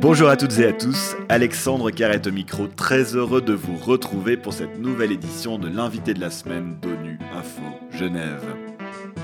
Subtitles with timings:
[0.00, 4.36] Bonjour à toutes et à tous, Alexandre Carrette au micro, très heureux de vous retrouver
[4.36, 8.44] pour cette nouvelle édition de l'invité de la semaine d'ONU Info Genève.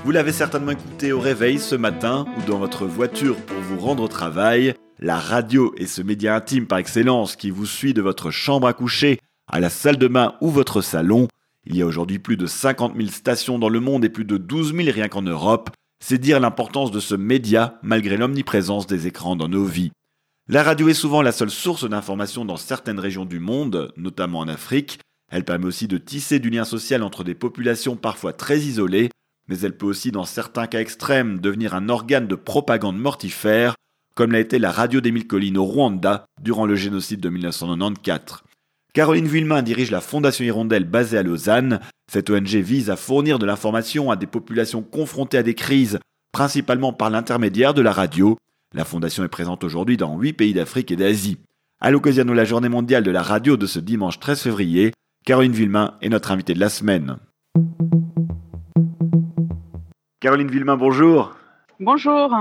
[0.03, 4.03] Vous l'avez certainement écouté au réveil ce matin ou dans votre voiture pour vous rendre
[4.03, 4.73] au travail.
[4.99, 8.73] La radio est ce média intime par excellence qui vous suit de votre chambre à
[8.73, 11.27] coucher à la salle de bain ou votre salon.
[11.65, 14.37] Il y a aujourd'hui plus de 50 000 stations dans le monde et plus de
[14.37, 15.71] 12 000 rien qu'en Europe.
[15.99, 19.91] C'est dire l'importance de ce média malgré l'omniprésence des écrans dans nos vies.
[20.47, 24.47] La radio est souvent la seule source d'information dans certaines régions du monde, notamment en
[24.47, 24.99] Afrique.
[25.31, 29.09] Elle permet aussi de tisser du lien social entre des populations parfois très isolées,
[29.47, 33.75] mais elle peut aussi, dans certains cas extrêmes, devenir un organe de propagande mortifère,
[34.15, 38.43] comme l'a été la radio d'Émile Collines au Rwanda durant le génocide de 1994.
[38.95, 41.81] Caroline Villemain dirige la Fondation Hirondelle basée à Lausanne.
[42.09, 45.99] Cette ONG vise à fournir de l'information à des populations confrontées à des crises,
[46.31, 48.37] principalement par l'intermédiaire de la radio.
[48.73, 51.39] La Fondation est présente aujourd'hui dans 8 pays d'Afrique et d'Asie.
[51.81, 54.93] À l'occasion de la journée mondiale de la radio de ce dimanche 13 février,
[55.25, 57.17] Caroline Villemain est notre invitée de la semaine.
[60.21, 61.35] Caroline Villemain, bonjour.
[61.81, 62.33] Bonjour.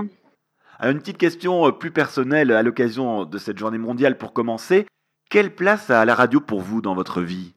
[0.81, 4.87] une petite question euh, plus personnelle à l'occasion de cette journée mondiale pour commencer.
[5.35, 7.55] Quelle place a la radio pour vous dans votre vie?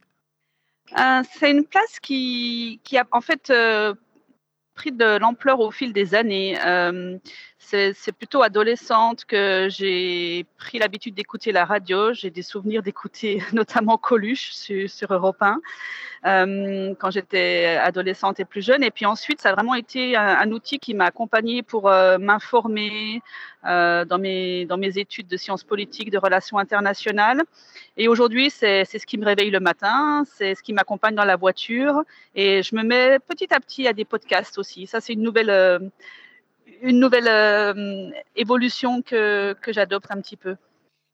[0.98, 3.94] Euh, C'est une place qui, a en fait euh,
[4.74, 6.58] pris de l'ampleur au fil des années.
[6.66, 7.20] Euh,
[7.60, 12.14] c'est plutôt adolescente que j'ai pris l'habitude d'écouter la radio.
[12.14, 15.60] J'ai des souvenirs d'écouter notamment Coluche sur, sur Europe 1
[16.26, 18.84] euh, quand j'étais adolescente et plus jeune.
[18.84, 23.22] Et puis ensuite, ça a vraiment été un, outil qui m'a accompagnée pour euh, m'informer
[23.66, 27.42] euh, dans, mes, dans mes études de sciences politiques, de relations internationales.
[27.98, 31.36] Et aujourd'hui, c'est ce qui me réveille le matin, c'est ce qui m'accompagne dans la
[31.36, 32.04] voiture.
[32.36, 34.86] Et je me mets petit à petit à des podcasts aussi.
[34.86, 35.92] Ça, c'est une nouvelle
[36.82, 40.56] une nouvelle euh, évolution que, que j'adopte un petit peu.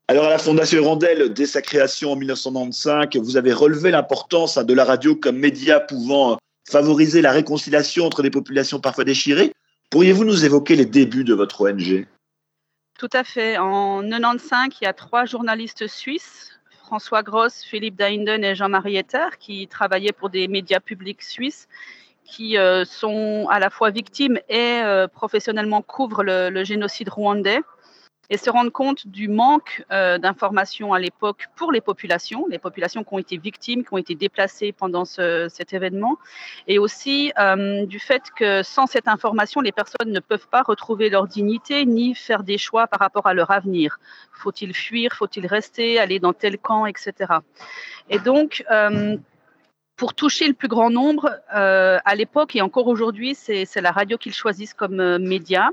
[0.09, 4.63] Alors à la Fondation Hirondelle, dès sa création en 1995, vous avez relevé l'importance hein,
[4.63, 6.37] de la radio comme média pouvant
[6.69, 9.53] favoriser la réconciliation entre des populations parfois déchirées.
[9.89, 12.05] Pourriez-vous nous évoquer les débuts de votre ONG
[12.97, 13.57] Tout à fait.
[13.57, 16.49] En 1995, il y a trois journalistes suisses,
[16.79, 21.67] François Gross, Philippe Dainden et Jean-Marie Etter, qui travaillaient pour des médias publics suisses
[22.23, 27.61] qui euh, sont à la fois victimes et euh, professionnellement couvrent le, génocide rwandais
[28.29, 33.03] et se rendent compte du manque euh, d'informations à l'époque pour les populations, les populations
[33.03, 36.17] qui ont été victimes, qui ont été déplacées pendant cet événement,
[36.67, 37.33] et aussi
[37.83, 42.15] du fait que sans cette information, les personnes ne peuvent pas retrouver leur dignité ni
[42.15, 43.99] faire des choix par rapport à leur avenir.
[44.31, 45.11] Faut-il fuir?
[45.13, 45.99] Faut-il rester?
[45.99, 47.13] Aller dans tel camp Etc.
[48.09, 48.63] Et donc,
[49.95, 54.17] pour toucher le plus grand nombre, euh, à l'époque et encore aujourd'hui, c'est la radio
[54.17, 55.69] qu'ils choisissent comme euh, média.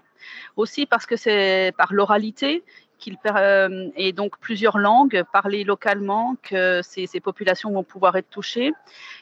[0.57, 2.63] Aussi parce que c'est par l'oralité
[3.01, 8.73] qu'il euh, et donc plusieurs langues parlées localement que ces, populations vont pouvoir être touchées.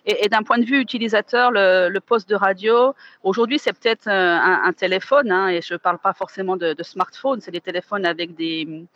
[0.04, 5.30] Et, d'un point de vue utilisateur, le, poste de radio, aujourd'hui, c'est peut-être un, téléphone,
[5.30, 8.86] hein, et je ne parle pas forcément de, smartphone, c'est des téléphones avec des,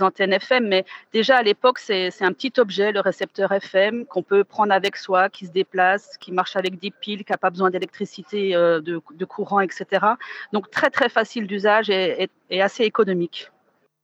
[0.00, 4.44] antennes FM, mais déjà à l'époque, c'est un petit objet, le récepteur FM, qu'on peut
[4.44, 7.70] prendre avec soi, qui se déplace, qui marche avec des piles, qui n'a pas besoin
[7.70, 9.84] d'électricité, euh, de, de, courant, etc.
[10.52, 12.30] Donc très très facile d'usage et
[12.62, 13.50] assez économique.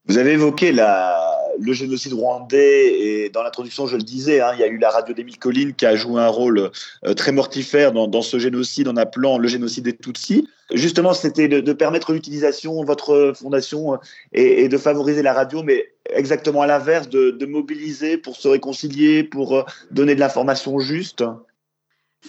[0.08, 4.62] Vous avez évoqué le génocide rwandais et dans l'introduction, je le disais, hein, il y
[4.62, 6.70] a eu la radio d'Émile Colline qui a joué un rôle
[7.04, 10.48] euh, très mortifère dans, ce génocide en appelant le génocide des Tutsis.
[10.72, 13.98] Justement, c'était de, permettre l'utilisation, votre fondation, euh,
[14.32, 19.56] et, de favoriser la radio, mais exactement à l'inverse, de mobiliser pour se réconcilier, pour
[19.56, 21.24] euh, donner de l'information juste.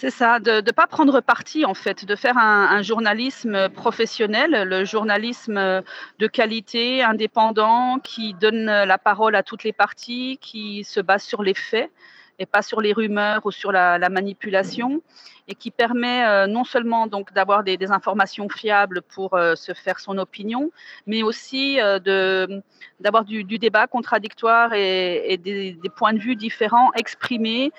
[0.00, 4.84] C'est ça, de ne pas prendre parti en fait, de faire un, journalisme professionnel, le
[4.84, 5.82] journalisme
[6.18, 11.42] de qualité, indépendant, qui donne la parole à toutes les parties, qui se base sur
[11.42, 11.90] les faits
[12.38, 15.02] et pas sur les rumeurs ou sur la, manipulation,
[15.48, 19.98] et qui permet euh, non seulement donc d'avoir des, informations fiables pour euh, se faire
[19.98, 20.70] son opinion,
[21.06, 22.62] mais aussi euh, de
[23.00, 27.70] d'avoir du, débat contradictoire et, des, points de vue différents exprimés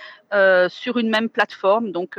[0.69, 2.17] sur une même plateforme, donc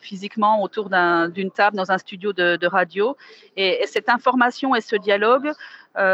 [0.00, 3.16] physiquement autour d'une table dans un studio de, radio.
[3.56, 5.52] Et, et, cette information et ce dialogue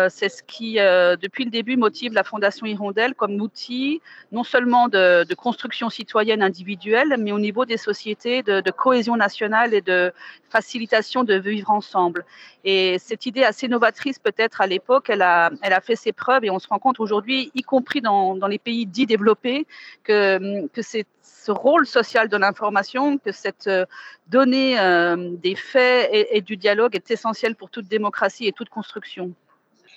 [0.09, 4.01] c'est ce qui, depuis le début, motive la Fondation Hirondelle comme outil
[4.31, 9.75] non seulement de, construction citoyenne individuelle, mais au niveau des sociétés, de, de cohésion nationale
[9.75, 10.13] et de
[10.49, 12.25] facilitation de vivre ensemble.
[12.65, 16.45] Et cette idée assez novatrice peut-être à l'époque, elle a, elle a fait ses preuves
[16.45, 19.67] et on se rend compte aujourd'hui, y compris dans, dans les pays dits développés,
[20.05, 23.87] que, que ce rôle social de l'information, que cette euh,
[24.29, 28.69] donnée euh, des faits et, et, du dialogue est essentielle pour toute démocratie et toute
[28.69, 29.33] construction.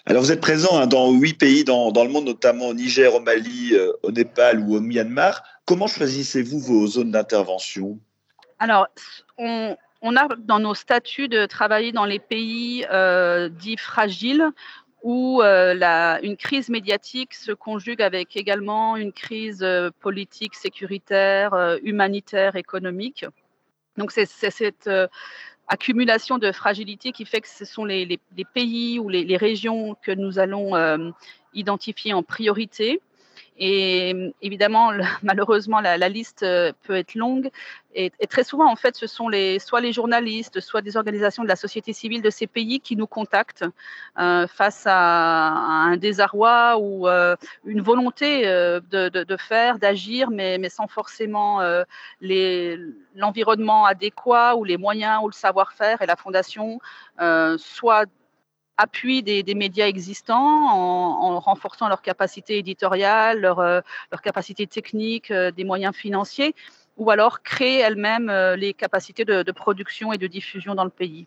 [0.05, 3.13] Alors vous êtes présent hein, dans huit pays dans, dans, le monde, notamment au Niger,
[3.15, 5.43] au Mali, euh, au Népal ou au Myanmar.
[5.65, 7.99] Comment choisissez-vous vos zones d'intervention?
[8.63, 8.87] Alors,
[9.37, 9.75] on,
[10.15, 14.51] a dans nos statuts de travailler dans les pays euh, dits fragiles
[15.03, 22.55] où euh, une crise médiatique se conjugue avec également une crise euh, politique, sécuritaire, humanitaire,
[22.55, 23.25] économique.
[23.97, 24.89] Donc c'est cette
[25.67, 28.17] accumulation de fragilité qui fait que ce sont les,
[28.53, 31.13] pays ou les, régions que nous allons
[31.53, 33.01] identifier en priorité.
[33.57, 34.91] Et évidemment,
[35.23, 37.51] malheureusement, la, liste euh, peut être longue.
[37.95, 39.29] Et, très souvent, en fait, ce sont
[39.59, 43.05] soit les journalistes, soit des organisations de la société civile de ces pays qui nous
[43.05, 43.65] contactent
[44.17, 47.35] euh, face à, un désarroi ou euh,
[47.65, 51.61] une volonté de, faire, d'agir, mais, mais, sans forcément
[53.15, 56.01] l'environnement adéquat ou les moyens ou le savoir-faire.
[56.01, 56.79] Et la Fondation
[57.57, 58.07] soit
[58.77, 63.81] appui des, médias existants en, en, renforçant leur capacité éditoriale, leur, euh,
[64.23, 66.55] capacité technique, euh, des moyens financiers,
[66.97, 70.89] ou alors créer elle-même euh, les capacités de, de, production et de diffusion dans le
[70.89, 71.25] pays.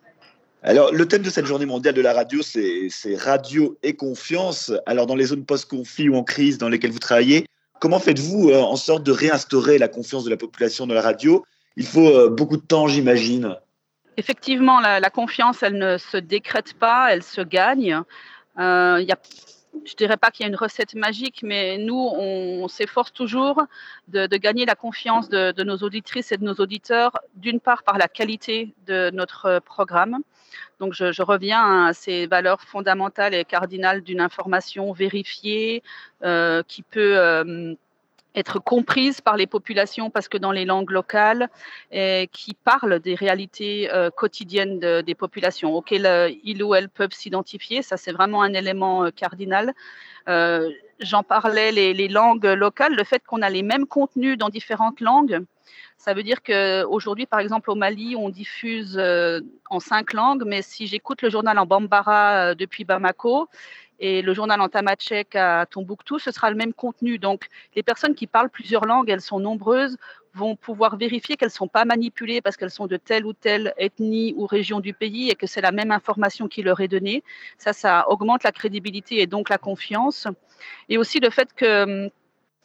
[0.63, 4.73] Alors, le thème de cette journée mondiale de la radio, c'est radio et confiance.
[4.87, 7.47] Alors, dans les zones post-conflit ou en crise dans lesquelles vous travaillez,
[7.79, 11.45] comment faites-vous en sorte de réinstaurer la confiance de la population dans la radio?
[11.77, 13.55] Il faut beaucoup de temps, j'imagine.
[14.17, 18.01] Effectivement, la, confiance, elle ne se décrète pas, elle se gagne.
[18.59, 19.17] Euh, a,
[19.85, 23.63] je ne dirais pas qu'il y a une recette magique, mais nous, on, s'efforce toujours
[24.09, 28.09] de, gagner la confiance de, nos auditrices et de nos auditeurs, d'une part par la
[28.09, 30.19] qualité de notre programme.
[30.81, 35.83] Donc, je, je reviens à ces valeurs fondamentales et cardinales d'une information vérifiée
[36.23, 37.75] euh, qui peut euh,
[38.37, 41.49] être comprise par les populations parce que dans les langues locales
[41.91, 46.91] et qui parlent des réalités euh, quotidiennes de, des populations auxquelles euh, ils ou elles
[46.91, 47.83] peuvent s'identifier.
[47.83, 49.73] Ça, c'est vraiment un élément euh, cardinal.
[50.29, 54.50] Euh, j'en parlais, les, les, langues locales, le fait qu'on a les mêmes contenus dans
[54.50, 55.44] différentes langues,
[55.99, 59.41] ça veut dire qu'aujourd'hui, par exemple, au Mali, on diffuse euh,
[59.71, 63.49] en cinq langues, mais si j'écoute le journal en Bambara depuis Bamako,
[63.99, 67.19] et le journal en tamatchek à Tombouctou, ce sera le même contenu.
[67.19, 69.97] Donc, les personnes qui parlent plusieurs langues, elles sont nombreuses,
[70.35, 73.73] vont pouvoir vérifier qu'elles ne sont pas manipulées parce qu'elles sont de telle ou telle
[73.79, 77.25] ethnie ou région du pays et que c'est la même information qui leur est donnée.
[77.57, 80.29] Ça, ça augmente la crédibilité et donc la confiance.
[80.89, 82.11] Et aussi le fait que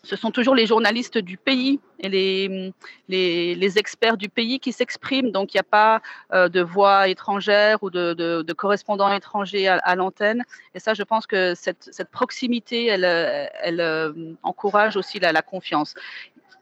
[0.04, 2.74] ce sont toujours les journalistes du pays et les,
[3.08, 5.32] les, experts du pays qui s'expriment.
[5.32, 6.02] Donc, il n'y a pas
[6.34, 10.44] euh, de voix étrangère ou de, correspondants étrangers à, l'antenne.
[10.74, 15.94] Et ça, je pense que cette, proximité, elle, euh, encourage aussi la, confiance.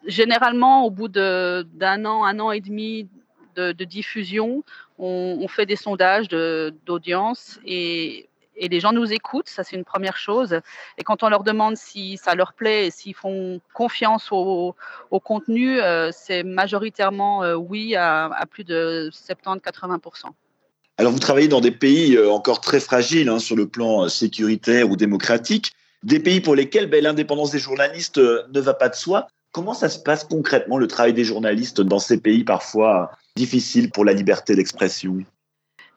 [0.06, 3.08] Généralement, au bout d'un an, un an et demi
[3.56, 4.64] de, de diffusion,
[4.98, 8.29] on, on, fait des sondages d'audience et
[8.60, 10.60] et les gens nous écoutent, ça c'est une première chose.
[10.98, 14.76] Et quand on leur demande si ça leur plaît et s'ils font confiance au,
[15.24, 20.26] contenu, euh, c'est majoritairement euh, oui à, plus de 70-80%.
[20.98, 24.90] Alors vous travaillez dans des pays euh, encore très fragiles hein, sur le plan sécuritaire
[24.90, 25.72] ou démocratique,
[26.04, 29.28] des pays pour lesquels ben, l'indépendance des journalistes ne va pas de soi.
[29.52, 34.06] Comment ça se passe concrètement le travail des journalistes dans ces pays parfois difficiles pour
[34.06, 35.24] la liberté d'expression?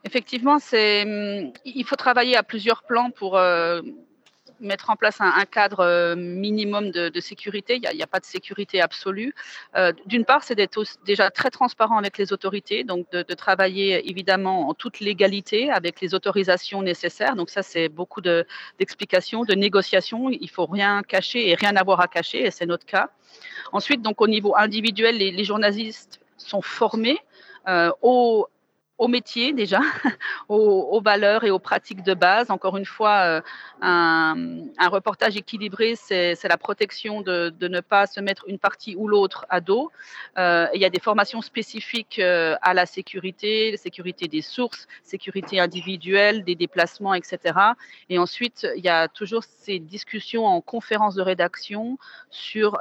[0.05, 3.81] Effectivement, hum, il faut travailler à plusieurs plans pour euh,
[4.63, 7.81] mettre en place un, cadre euh, minimum de, sécurité.
[7.83, 9.35] Il n'y a, pas de sécurité absolue.
[9.77, 14.69] Euh, D'une part, c'est d'être déjà très transparent avec les autorités, donc de, travailler évidemment
[14.69, 17.35] en toute légalité avec les autorisations nécessaires.
[17.35, 20.31] Donc ça, c'est beaucoup d'explications, de, négociations.
[20.31, 23.11] Il faut rien cacher et rien avoir à cacher, et c'est notre cas.
[23.73, 27.19] Ensuite, donc au niveau individuel, les, journalistes sont formés
[27.69, 27.91] euh,
[28.99, 29.81] au métier déjà,
[30.49, 32.51] aux, valeurs et aux pratiques de base.
[32.51, 33.41] Encore une fois, euh,
[33.81, 39.47] un, reportage équilibré, c'est la protection de, ne pas se mettre une partie ou l'autre
[39.49, 39.91] à dos.
[40.39, 45.59] Euh, il y a des formations spécifiques euh, à la sécurité, sécurité des sources, sécurité
[45.59, 47.59] individuelle, des déplacements, etc.
[48.09, 51.99] Et ensuite, il y a toujours ces discussions en conférence de rédaction
[52.31, 52.79] sur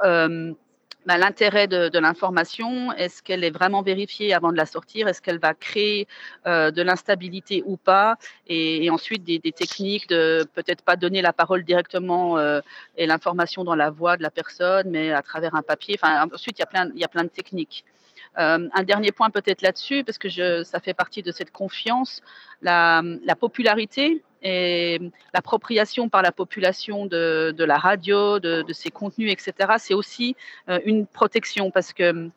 [1.06, 5.38] bah, l'intérêt de, l'information, est-ce qu'elle est vraiment vérifiée avant de la sortir, est-ce qu'elle
[5.38, 6.06] va créer
[6.46, 8.16] euh, de l'instabilité ou pas,
[8.46, 12.60] et, ensuite des, techniques de peut-être pas donner la parole directement euh,
[12.96, 15.98] et l'information dans la voix de la personne, mais à travers un papier.
[16.00, 17.84] Enfin, ensuite, il y a plein, de techniques.
[18.36, 22.22] un dernier point peut-être là-dessus, parce que ça fait partie de cette confiance,
[22.62, 23.02] la
[23.38, 25.00] popularité et
[25.34, 30.36] l'appropriation par la population de, la radio, de, ses contenus, etc., c'est aussi
[30.84, 32.30] une protection parce que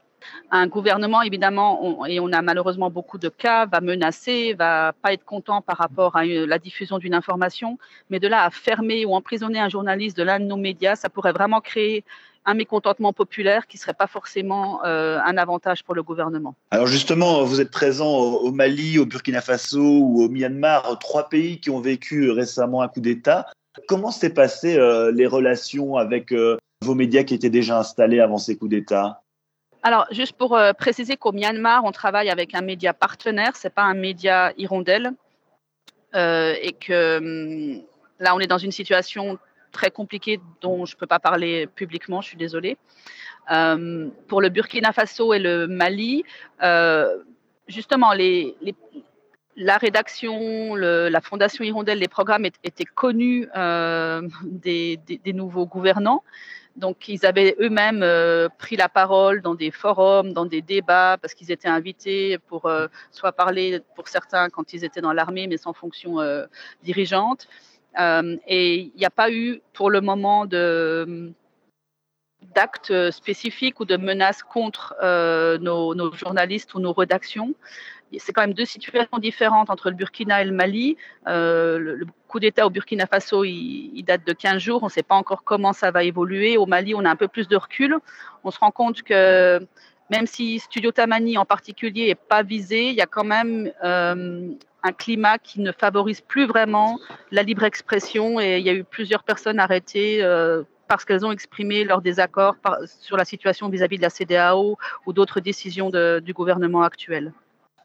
[0.51, 5.25] un gouvernement, évidemment, et on a malheureusement beaucoup de cas, va menacer, va pas être
[5.25, 7.77] content par rapport à la diffusion d'une information,
[8.09, 11.09] mais de là à fermer ou emprisonner un journaliste de l'un de nos médias, ça
[11.09, 12.03] pourrait vraiment créer
[12.45, 16.55] un mécontentement populaire qui ne serait pas forcément euh, un avantage pour le gouvernement.
[16.71, 21.59] Alors justement, vous êtes présent au Mali, au Burkina Faso ou au Myanmar, trois pays
[21.59, 23.47] qui ont vécu récemment un coup d'État.
[23.87, 28.37] Comment s'est passé euh, les relations avec euh, vos médias qui étaient déjà installés avant
[28.37, 29.21] ces coups d'État?
[29.85, 33.71] Alors, juste pour euh, préciser qu'au Myanmar, on travaille avec un média partenaire, ce n'est
[33.71, 35.11] pas un média hirondelle.
[36.15, 37.83] Euh, et que hum,
[38.19, 39.37] là, on est dans une situation
[39.75, 42.77] très compliquée dont je ne peux pas parler publiquement, je suis désolée.
[43.51, 46.23] Euh, pour le Burkina Faso et le Mali,
[47.67, 48.55] justement, les,
[49.55, 53.47] la rédaction, la Fondation Hirondelle, les programmes étaient connus
[54.43, 56.23] des, des, nouveaux gouvernants.
[56.75, 61.33] Donc, ils avaient eux-mêmes euh, pris la parole dans des forums, dans des débats, parce
[61.33, 65.57] qu'ils étaient invités pour euh, soit parler pour certains quand ils étaient dans l'armée, mais
[65.57, 66.45] sans fonction euh,
[66.83, 67.47] dirigeante.
[67.97, 70.45] Et il n'y a pas eu pour le moment
[72.55, 74.95] d'actes spécifiques ou de menaces contre
[75.59, 77.53] nos, nos, journalistes ou nos rédactions
[78.19, 80.97] c'est quand même deux situations différentes entre le Burkina et le Mali.
[81.27, 84.83] Euh, le, coup d'État au Burkina Faso, il, date de 15 jours.
[84.83, 86.57] On ne sait pas encore comment ça va évoluer.
[86.57, 87.97] Au Mali, on a un peu plus de recul.
[88.43, 89.65] On se rend compte que
[90.09, 94.49] même si Studio Tamani en particulier n'est pas visé, il y a quand même euh,
[94.83, 96.99] un climat qui ne favorise plus vraiment
[97.31, 101.31] la libre expression et il y a eu plusieurs personnes arrêtées euh, parce qu'elles ont
[101.31, 102.55] exprimé leur désaccord
[103.01, 107.33] sur la situation vis-à-vis de la CDAO ou d'autres décisions du gouvernement actuel.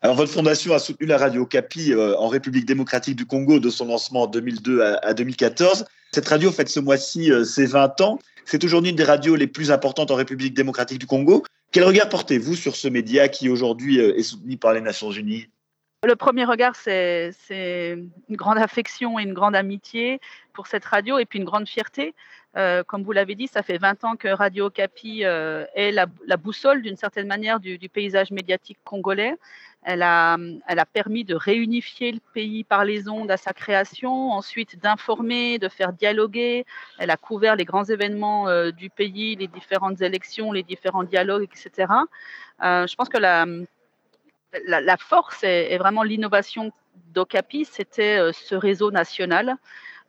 [0.02, 3.68] Alors, votre fondation a soutenu la radio Capi euh, en République démocratique du Congo de
[3.68, 5.84] son lancement en 2002 à, 2014.
[6.12, 8.18] Cette radio fête ce mois-ci ses 20 ans.
[8.44, 11.44] C'est aujourd'hui une des radios les plus importantes en République démocratique du Congo.
[11.72, 15.46] Quel regard portez-vous sur ce média qui aujourd'hui euh, est soutenu par les Nations Unies?
[16.02, 20.18] Le premier regard, c'est une grande affection et une grande amitié
[20.54, 22.14] pour cette radio et puis une grande fierté.
[22.56, 26.06] Euh, comme vous l'avez dit, ça fait 20 ans que Radio Capi euh, est la,
[26.36, 29.36] boussole d'une certaine manière du, paysage médiatique congolais.
[29.82, 30.36] Elle a,
[30.92, 35.92] permis de réunifier le pays par les ondes à sa création, ensuite d'informer, de faire
[35.92, 36.66] dialoguer.
[36.98, 41.44] Elle a couvert les grands événements euh, du pays, les différentes élections, les différents dialogues,
[41.44, 41.92] etc.
[42.60, 46.72] je pense que la, force est, vraiment l'innovation
[47.12, 49.56] d'Ocapi, c'était euh, ce réseau national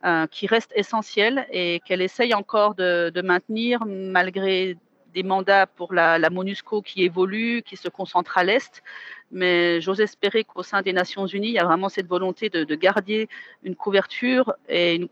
[0.04, 4.76] euh, qui reste essentiel et qu'elle essaye encore de, maintenir malgré
[5.12, 8.82] des mandats pour la, MONUSCO qui évolue, qui se concentre à l'Est.
[9.30, 12.74] Mais j'ose espérer qu'au sein des Nations Unies, il y a vraiment cette volonté de,
[12.74, 13.28] garder
[13.62, 15.08] une couverture et une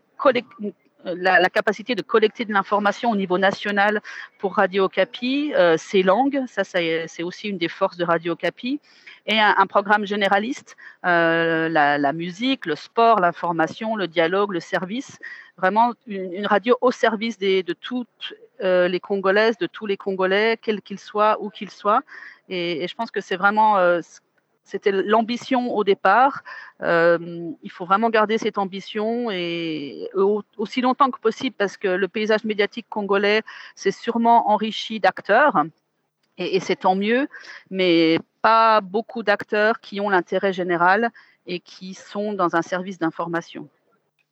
[1.03, 4.01] la, capacité de collecter de l'information au niveau national
[4.39, 8.79] pour Radio Capi, euh, ses langues, ça, c'est aussi une des forces de Radio Capi,
[9.27, 15.19] et un, programme généraliste, euh, la, musique, le sport, l'information, le dialogue, le service,
[15.57, 20.81] vraiment une, radio au service de toutes euh, les Congolaises, de tous les Congolais, quels
[20.81, 22.01] qu'ils soient, où qu'ils soient.
[22.49, 23.77] Et, je pense que c'est vraiment
[24.63, 26.43] c'était l'ambition au départ.
[26.81, 32.07] Euh, il faut vraiment garder cette ambition et aussi longtemps que possible parce que le
[32.07, 33.41] paysage médiatique congolais
[33.75, 35.63] s'est sûrement enrichi d'acteurs
[36.37, 37.27] et, c'est tant mieux,
[37.69, 41.11] mais pas beaucoup d'acteurs qui ont l'intérêt général
[41.45, 43.67] et qui sont dans un service d'information.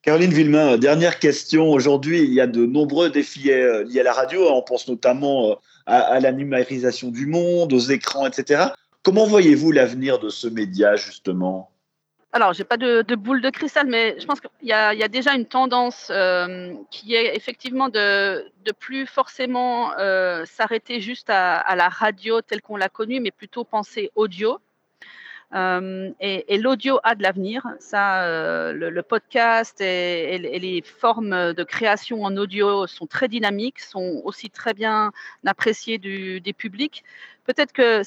[0.01, 1.72] Caroline Villemain, dernière question.
[1.72, 4.48] Aujourd'hui, il y a de nombreux défis euh, liés à la radio.
[4.50, 5.56] On pense notamment euh,
[5.88, 8.68] à la numérisation du monde, aux écrans, etc.
[9.03, 11.72] Comment voyez-vous l'avenir de ce média, justement?
[12.32, 15.48] Alors, j'ai pas de, boule de cristal, mais je pense qu'il y, a déjà une
[15.48, 19.89] tendance euh, qui est effectivement de, de plus forcément
[20.46, 24.60] s'arrêter juste à, la radio telle qu'on l'a connue, mais plutôt penser audio.
[25.56, 27.65] Euh, et, l'audio a de l'avenir.
[27.79, 34.50] Ça, le, podcast et, les formes de création en audio sont très dynamiques, sont aussi
[34.50, 35.12] très bien
[35.46, 37.03] appréciées des publics.
[37.46, 38.03] Peut-être que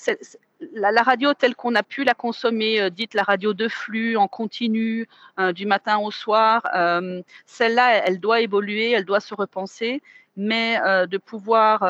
[0.73, 4.29] la, radio telle qu'on a pu la consommer, euh, dite la radio de flux en
[4.29, 5.09] continu
[5.39, 10.03] euh, du matin au soir, euh, celle-là, elle, doit évoluer, elle doit se repenser,
[10.37, 11.83] mais de pouvoir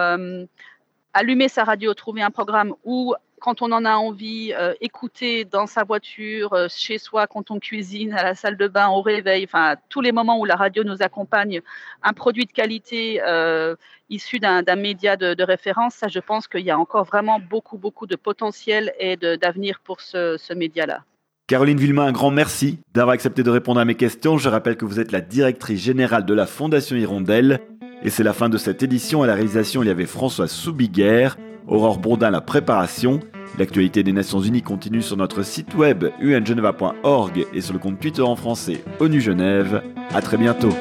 [1.15, 5.67] allumer sa radio, trouver un programme ou quand on en a envie, euh, écouter dans
[5.67, 9.45] sa voiture, euh, chez soi, quand on cuisine, à la salle de bain, au réveil,
[9.45, 11.61] enfin tous les moments où la radio nous accompagne,
[12.05, 13.75] un produit de qualité euh,
[14.09, 18.07] issu d'un média de, référence, ça je pense qu'il y a encore vraiment beaucoup, beaucoup
[18.07, 21.03] de potentiel et d'avenir pour ce, ce média-là.
[21.49, 24.39] Caroline Villemain, un grand merci d'avoir accepté de répondre à mes questions.
[24.39, 27.61] Je rappelle que vous êtes la directrice générale de la Fondation Hirondelle.
[28.05, 29.23] Et c'est la fin de cette édition.
[29.23, 33.21] À la réalisation, il y avait François Soubiguerre, Aurore Bourdin, la préparation.
[33.59, 38.23] L'actualité des Nations Unies continue sur notre site web ungeneva.org et sur le compte Twitter
[38.23, 39.83] en français ONU Genève.
[40.15, 40.73] À très bientôt.